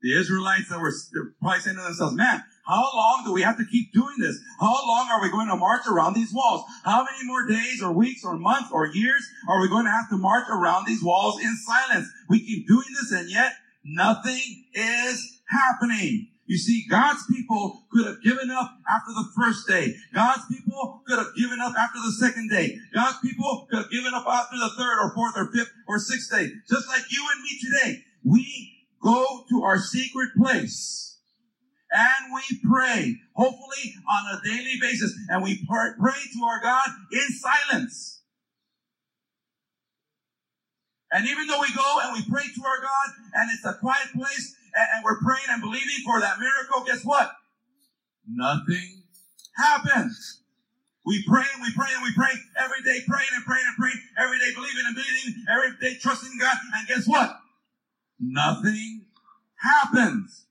[0.02, 0.94] The Israelites that were
[1.42, 4.38] probably saying to themselves, man, how long do we have to keep doing this?
[4.60, 6.64] How long are we going to march around these walls?
[6.84, 10.10] How many more days or weeks or months or years are we going to have
[10.10, 12.08] to march around these walls in silence?
[12.30, 13.54] We keep doing this and yet
[13.86, 16.28] nothing is happening.
[16.48, 19.94] You see, God's people could have given up after the first day.
[20.14, 22.78] God's people could have given up after the second day.
[22.96, 26.32] God's people could have given up after the third or fourth or fifth or sixth
[26.32, 26.48] day.
[26.70, 28.04] Just like you and me today.
[28.24, 31.20] We go to our secret place
[31.92, 37.28] and we pray, hopefully on a daily basis, and we pray to our God in
[37.30, 38.22] silence.
[41.12, 44.10] And even though we go and we pray to our God and it's a quiet
[44.14, 47.32] place and, we're praying and believing for that miracle, guess what?
[48.28, 49.04] Nothing
[49.56, 50.44] happens.
[51.06, 54.00] We pray and we pray and we pray every day, praying and praying and praying,
[54.18, 57.40] every day believing and believing, every day trusting God, and guess what?
[58.20, 59.06] Nothing
[59.56, 60.46] happens.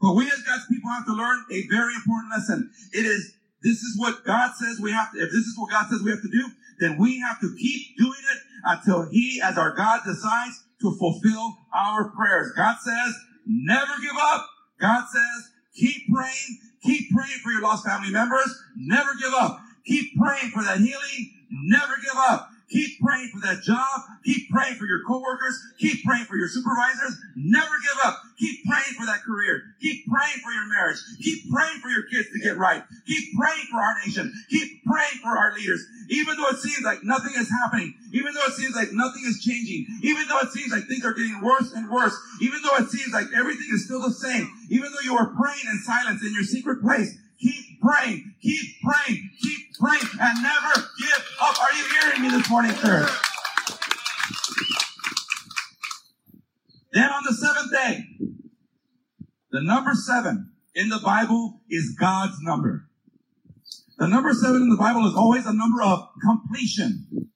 [0.00, 2.70] But we as God's people have to learn a very important lesson.
[2.92, 5.86] It is, this is what God says we have to, if this is what God
[5.90, 6.46] says we have to do,
[6.80, 11.56] then we have to keep doing it until He, as our God, decides to fulfill
[11.74, 12.52] our prayers.
[12.56, 13.14] God says,
[13.46, 14.46] Never give up.
[14.80, 16.58] God says, keep praying.
[16.82, 18.62] Keep praying for your lost family members.
[18.76, 19.60] Never give up.
[19.86, 21.46] Keep praying for that healing.
[21.50, 22.50] Never give up.
[22.72, 24.00] Keep praying for that job.
[24.24, 25.60] Keep praying for your coworkers.
[25.78, 27.20] Keep praying for your supervisors.
[27.36, 28.16] Never give up.
[28.38, 29.62] Keep praying for that career.
[29.80, 30.96] Keep praying for your marriage.
[31.20, 32.82] Keep praying for your kids to get right.
[33.06, 34.32] Keep praying for our nation.
[34.48, 35.84] Keep praying for our leaders.
[36.08, 39.42] Even though it seems like nothing is happening, even though it seems like nothing is
[39.44, 42.88] changing, even though it seems like things are getting worse and worse, even though it
[42.88, 46.32] seems like everything is still the same, even though you are praying in silence in
[46.32, 51.60] your secret place, keep praying, keep praying, keep praying, and never give up.
[51.60, 53.10] Are you hearing me this morning, church?
[56.92, 58.04] Then on the seventh day,
[59.50, 62.88] the number seven in the Bible is God's number.
[63.98, 67.30] The number seven in the Bible is always a number of completion.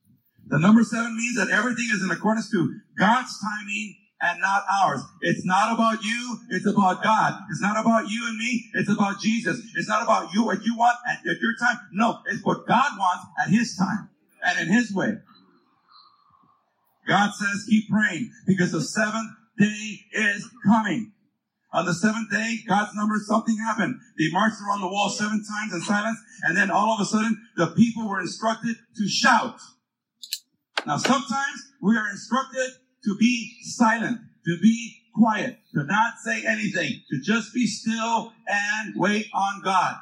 [0.46, 5.02] The number seven means that everything is in accordance to God's timing and not ours.
[5.20, 6.38] It's not about you.
[6.50, 7.34] It's about God.
[7.50, 8.70] It's not about you and me.
[8.74, 9.60] It's about Jesus.
[9.76, 11.78] It's not about you, what you want at, at your time.
[11.92, 14.08] No, it's what God wants at his time
[14.42, 15.18] and in his way.
[17.06, 21.12] God says, keep praying because the seventh day is coming.
[21.72, 24.00] On the seventh day, God's number, something happened.
[24.18, 27.46] They marched around the wall seven times in silence, and then all of a sudden,
[27.56, 29.58] the people were instructed to shout.
[30.86, 32.70] Now, sometimes we are instructed
[33.06, 38.94] to be silent, to be quiet, to not say anything, to just be still and
[38.96, 39.96] wait on God.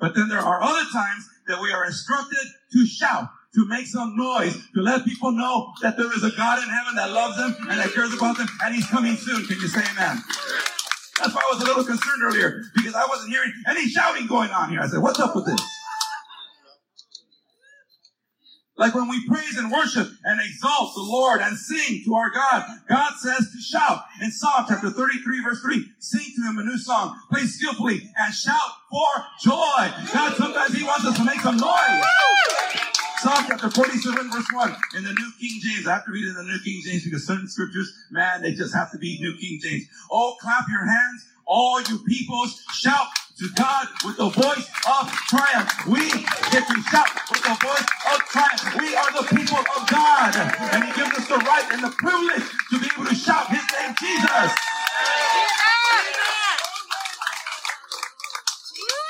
[0.00, 4.16] But then there are other times that we are instructed to shout, to make some
[4.16, 7.54] noise, to let people know that there is a God in heaven that loves them
[7.70, 9.46] and that cares about them and he's coming soon.
[9.46, 10.18] Can you say amen?
[11.18, 14.50] That's why I was a little concerned earlier because I wasn't hearing any shouting going
[14.50, 14.80] on here.
[14.80, 15.60] I said, what's up with this?
[18.76, 22.64] Like when we praise and worship and exalt the Lord and sing to our God,
[22.88, 24.04] God says to shout.
[24.22, 28.34] In Psalm chapter 33 verse 3, sing to him a new song, play skillfully and
[28.34, 28.56] shout
[28.90, 29.06] for
[29.40, 29.92] joy.
[30.12, 32.04] God, sometimes he wants us to make some noise.
[33.18, 35.86] Psalm chapter 47 verse 1 in the New King James.
[35.86, 38.54] I have to read it in the New King James because certain scriptures, man, they
[38.54, 39.84] just have to be New King James.
[40.10, 43.06] Oh, clap your hands, all you peoples, shout
[43.38, 45.70] to God with the voice of triumph.
[45.86, 46.10] We
[46.52, 48.62] get to shout with the voice of triumph.
[48.78, 50.36] We are the people of God.
[50.36, 53.64] And He gives us the right and the privilege to be able to shout His
[53.72, 54.52] name, Jesus.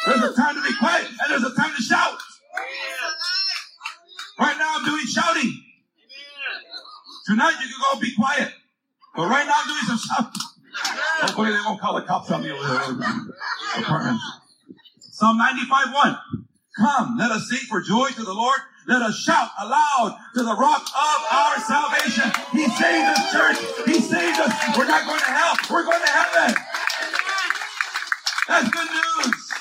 [0.06, 2.18] There's a time to be quiet and there's a time to shout.
[4.38, 5.62] Right now I'm doing shouting.
[7.26, 8.52] Tonight you can go be quiet.
[9.14, 10.51] But right now I'm doing some shouting.
[10.74, 12.54] Hopefully they won't call the cops on there.
[12.54, 14.18] Apartment.
[14.98, 16.18] Psalm 95 1.
[16.78, 18.58] Come, let us sing for joy to the Lord.
[18.88, 22.32] Let us shout aloud to the rock of our salvation.
[22.50, 23.58] He saved us, church.
[23.86, 24.52] He saved us.
[24.76, 25.54] We're not going to hell.
[25.70, 26.56] We're going to heaven.
[28.48, 29.52] That's good news.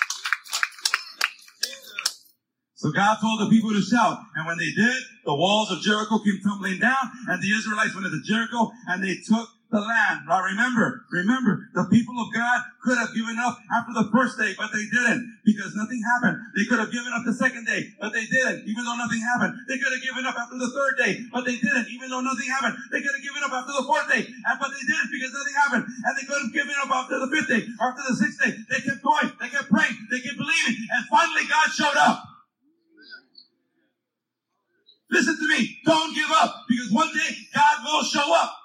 [2.76, 4.18] So God told the people to shout.
[4.36, 8.08] And when they did, the walls of Jericho came tumbling down and the Israelites went
[8.08, 10.28] into Jericho and they took the land.
[10.28, 14.52] Now remember, remember, the people of God could have given up after the first day,
[14.60, 16.44] but they didn't because nothing happened.
[16.60, 19.56] They could have given up the second day, but they didn't, even though nothing happened.
[19.72, 22.52] They could have given up after the third day, but they didn't, even though nothing
[22.52, 22.76] happened.
[22.92, 25.86] They could have given up after the fourth day, but they didn't because nothing happened.
[25.88, 28.52] And they could have given up after the fifth day, after the sixth day.
[28.68, 32.28] They kept going, they kept praying, they kept believing, and finally God showed up.
[35.12, 35.80] Listen to me.
[35.84, 38.61] Don't give up because one day God will show up.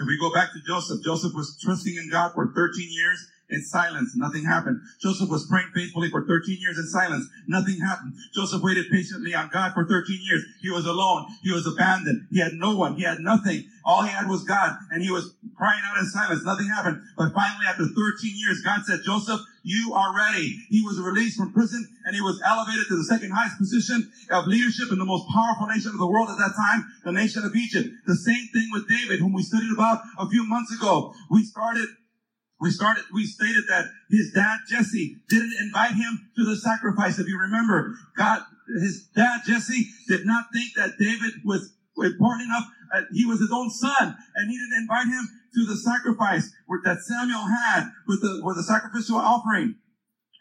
[0.00, 3.62] If we go back to Joseph, Joseph was trusting in God for 13 years in
[3.62, 4.12] silence.
[4.16, 4.80] Nothing happened.
[5.00, 7.26] Joseph was praying faithfully for 13 years in silence.
[7.46, 8.14] Nothing happened.
[8.34, 10.44] Joseph waited patiently on God for 13 years.
[10.62, 11.26] He was alone.
[11.42, 12.26] He was abandoned.
[12.30, 12.96] He had no one.
[12.96, 13.64] He had nothing.
[13.84, 16.44] All he had was God and he was crying out in silence.
[16.44, 17.02] Nothing happened.
[17.16, 17.94] But finally, after 13
[18.36, 20.56] years, God said, Joseph, you are ready.
[20.68, 24.46] He was released from prison and he was elevated to the second highest position of
[24.46, 27.54] leadership in the most powerful nation of the world at that time, the nation of
[27.54, 27.88] Egypt.
[28.06, 31.14] The same thing with David, whom we studied about a few months ago.
[31.30, 31.88] We started
[32.60, 37.18] we started, we stated that his dad, Jesse, didn't invite him to the sacrifice.
[37.18, 42.64] If you remember, God, his dad, Jesse, did not think that David was important enough.
[42.94, 46.52] Uh, he was his own son, and he didn't invite him to the sacrifice
[46.84, 49.76] that Samuel had with the, with the sacrificial offering.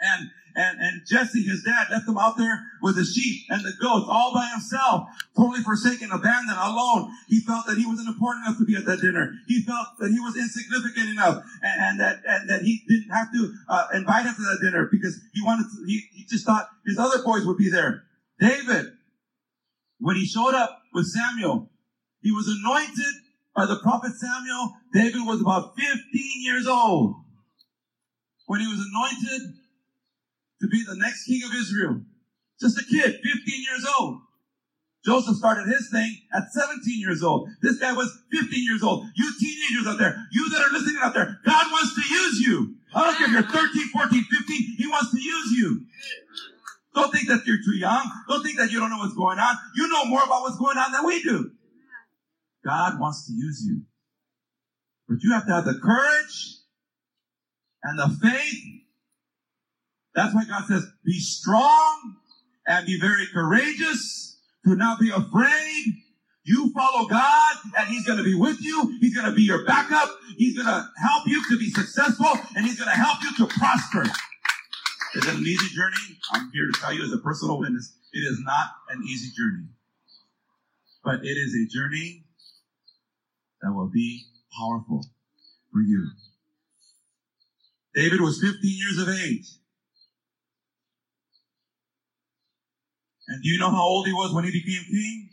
[0.02, 3.72] And and, and Jesse, his dad, left him out there with the sheep and the
[3.80, 7.16] goats all by himself, totally forsaken, abandoned, alone.
[7.30, 9.32] He felt that he wasn't important enough to be at that dinner.
[9.48, 13.32] He felt that he was insignificant enough and, and that, and that he didn't have
[13.32, 16.68] to uh, invite him to that dinner because he wanted to, he, he just thought
[16.86, 18.04] his other boys would be there.
[18.42, 18.92] David,
[20.00, 21.70] when he showed up with Samuel,
[22.22, 23.16] he was anointed
[23.56, 24.76] by the prophet Samuel.
[24.94, 26.04] David was about 15
[26.44, 27.16] years old.
[28.46, 29.59] When he was anointed,
[30.62, 32.02] to be the next king of Israel.
[32.60, 34.22] Just a kid, 15 years old.
[35.06, 37.48] Joseph started his thing at 17 years old.
[37.62, 39.06] This guy was 15 years old.
[39.16, 42.76] You teenagers out there, you that are listening out there, God wants to use you.
[42.94, 45.86] I don't care if you're 13, 14, 15, He wants to use you.
[46.96, 48.12] Don't think that you're too young.
[48.28, 49.56] Don't think that you don't know what's going on.
[49.76, 51.52] You know more about what's going on than we do.
[52.66, 53.84] God wants to use you.
[55.08, 56.58] But you have to have the courage
[57.84, 58.64] and the faith
[60.16, 62.16] that's why God says, be strong
[62.68, 64.38] and be very courageous.
[64.66, 65.86] Do not be afraid.
[66.44, 68.98] You follow God and He's going to be with you.
[69.00, 70.10] He's going to be your backup.
[70.38, 73.54] He's going to help you to be successful and He's going to help you to
[73.54, 74.04] prosper.
[75.16, 76.18] Is it an easy journey?
[76.34, 79.68] I'm here to tell you as a personal witness, it is not an easy journey.
[81.04, 82.26] But it is a journey
[83.62, 84.26] that will be
[84.58, 85.06] powerful
[85.72, 86.10] for you.
[87.96, 89.59] David was 15 years of age.
[93.30, 95.30] And do you know how old he was when he became king?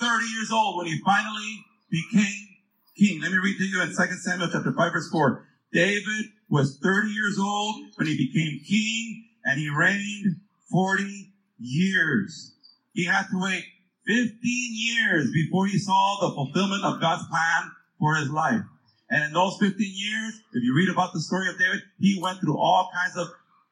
[0.00, 2.48] 30 years old when he finally became
[2.96, 3.20] king.
[3.20, 5.46] Let me read to you in 2 Samuel chapter 5 verse 4.
[5.74, 10.40] David was 30 years old when he became king and he reigned
[10.72, 12.56] 40 years.
[12.94, 13.64] He had to wait
[14.06, 18.62] 15 years before he saw the fulfillment of God's plan for his life.
[19.10, 22.40] And in those 15 years, if you read about the story of David, he went
[22.40, 23.28] through all kinds of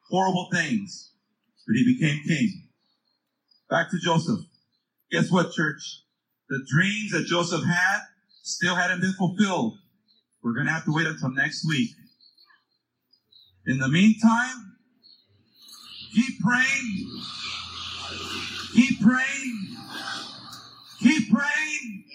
[0.09, 1.11] horrible things,
[1.65, 2.68] but he became king.
[3.69, 4.39] Back to Joseph.
[5.11, 6.03] Guess what, church?
[6.49, 7.99] The dreams that Joseph had
[8.43, 9.77] still hadn't been fulfilled.
[10.43, 11.91] We're going to have to wait until next week.
[13.67, 14.75] In the meantime,
[16.15, 17.21] keep praying.
[18.73, 19.77] Keep praying.
[21.01, 22.05] Keep praying.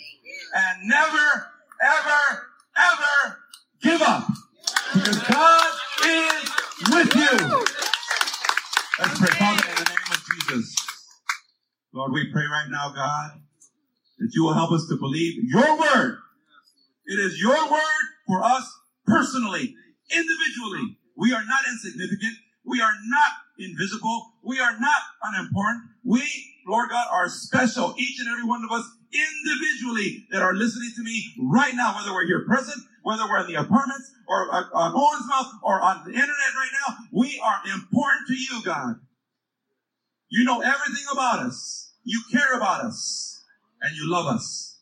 [0.57, 1.47] And never,
[1.83, 3.39] ever, ever
[3.83, 4.27] give up.
[4.95, 5.73] Because God
[6.05, 6.51] is
[6.91, 7.65] with you.
[8.99, 9.29] Let's pray.
[9.39, 10.77] Father, in the name of Jesus.
[11.95, 13.41] Lord, we pray right now, God,
[14.19, 16.19] that you will help us to believe your word.
[17.07, 18.69] It is your word for us
[19.07, 19.77] personally,
[20.11, 20.99] individually.
[21.17, 22.35] We are not insignificant.
[22.65, 23.31] We are not
[23.61, 24.33] invisible.
[24.43, 25.85] We are not unimportant.
[26.03, 26.23] We,
[26.67, 27.95] Lord God, are special.
[27.97, 32.13] Each and every one of us individually that are listening to me right now, whether
[32.13, 36.55] we're here present, whether we're in the apartments or on Owensmouth or on the internet
[36.57, 38.97] right now, we are important to you, God.
[40.29, 41.84] You know everything about us.
[42.05, 43.45] You care about us
[43.81, 44.79] and you love us.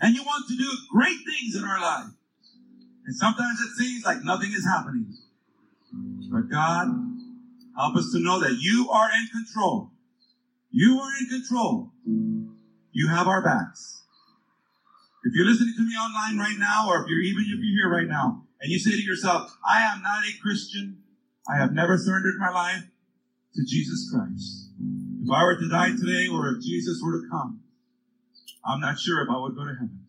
[0.00, 2.10] And you want to do great things in our life.
[3.06, 5.14] And sometimes it seems like nothing is happening.
[6.30, 6.88] But God,
[7.76, 9.90] help us to know that you are in control.
[10.70, 11.92] You are in control.
[12.92, 14.02] You have our backs.
[15.24, 17.90] If you're listening to me online right now, or if you're even if you're here
[17.90, 21.02] right now, and you say to yourself, I am not a Christian,
[21.48, 22.84] I have never surrendered my life
[23.54, 24.61] to Jesus Christ.
[25.22, 27.62] If I were to die today, or if Jesus were to come,
[28.66, 30.02] I'm not sure if I would go to heaven.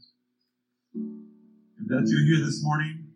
[1.77, 3.13] If that's you here this morning,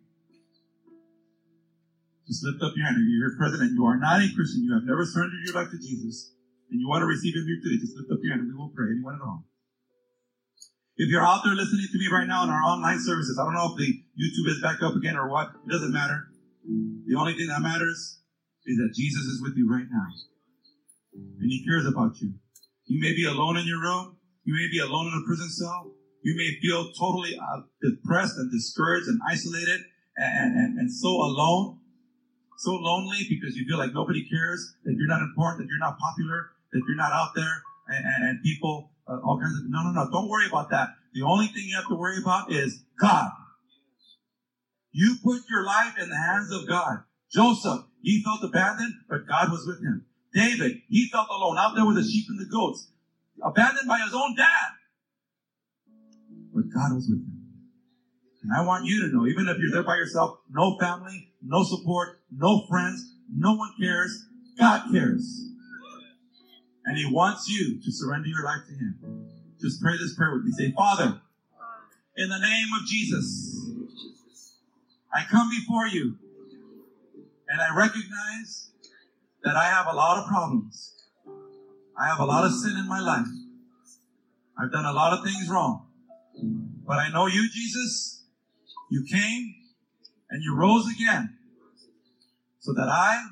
[2.30, 3.02] just lift up your hand.
[3.02, 5.58] If you're here present and you are not a Christian, you have never surrendered your
[5.58, 6.38] life to Jesus,
[6.70, 8.54] and you want to receive Him here today, just lift up your hand and we
[8.54, 8.94] will pray.
[8.94, 9.42] Anyone at all.
[10.98, 13.54] If you're out there listening to me right now in our online services, I don't
[13.54, 15.50] know if the YouTube is back up again or what.
[15.66, 16.30] It doesn't matter.
[16.62, 18.22] The only thing that matters
[18.66, 20.06] is that Jesus is with you right now.
[21.40, 22.34] And He cares about you.
[22.86, 24.16] You may be alone in your room.
[24.44, 25.92] You may be alone in a prison cell.
[26.22, 29.80] You may feel totally uh, depressed and discouraged and isolated
[30.16, 31.78] and, and, and so alone,
[32.58, 35.98] so lonely because you feel like nobody cares, that you're not important, that you're not
[35.98, 39.82] popular, that you're not out there, and, and, and people, uh, all kinds of, no,
[39.84, 40.88] no, no, don't worry about that.
[41.14, 43.30] The only thing you have to worry about is God.
[44.92, 47.04] You put your life in the hands of God.
[47.30, 50.06] Joseph, he felt abandoned, but God was with him.
[50.32, 52.90] David, he felt alone out there with the sheep and the goats,
[53.42, 54.78] abandoned by his own dad
[56.58, 57.44] but God was with him.
[58.42, 61.62] And I want you to know, even if you're there by yourself, no family, no
[61.62, 64.26] support, no friends, no one cares,
[64.58, 65.44] God cares.
[66.84, 69.28] And He wants you to surrender your life to Him.
[69.60, 70.52] Just pray this prayer with me.
[70.52, 71.20] Say, Father,
[72.16, 73.70] in the name of Jesus,
[75.12, 76.16] I come before you
[77.48, 78.70] and I recognize
[79.44, 80.94] that I have a lot of problems.
[81.98, 83.26] I have a lot of sin in my life.
[84.58, 85.86] I've done a lot of things wrong.
[86.86, 88.24] But I know you, Jesus.
[88.90, 89.54] You came
[90.30, 91.38] and you rose again
[92.58, 93.22] so that I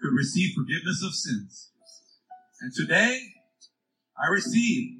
[0.00, 1.70] could receive forgiveness of sins.
[2.60, 3.20] And today,
[4.18, 4.98] I receive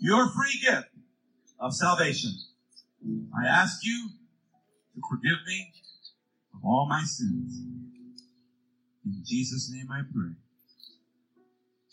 [0.00, 0.88] your free gift
[1.60, 2.32] of salvation.
[3.36, 4.10] I ask you
[4.94, 5.72] to forgive me
[6.54, 7.60] of all my sins.
[9.08, 10.36] In Jesus' name I pray.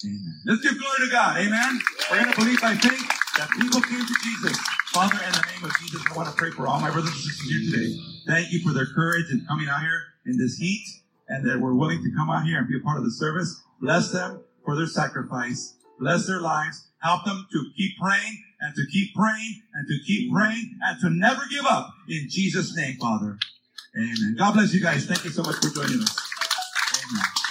[0.04, 0.42] Amen.
[0.46, 1.38] Let's give glory to God.
[1.40, 1.80] Amen.
[2.12, 3.08] We're going to believe by faith
[3.38, 4.60] that people came to Jesus.
[4.92, 7.20] Father, in the name of Jesus, I want to pray for all my brothers and
[7.20, 7.96] sisters here today.
[8.28, 10.84] Thank you for their courage in coming out here in this heat
[11.30, 13.64] and that we're willing to come out here and be a part of the service.
[13.80, 15.76] Bless them for their sacrifice.
[15.98, 16.88] Bless their lives.
[17.02, 21.10] Help them to keep praying and to keep praying and to keep praying and to
[21.10, 21.94] never give up.
[22.10, 23.38] In Jesus' name, Father.
[23.96, 24.36] Amen.
[24.38, 25.06] God bless you guys.
[25.06, 26.35] Thank you so much for joining us.
[27.12, 27.45] Amen.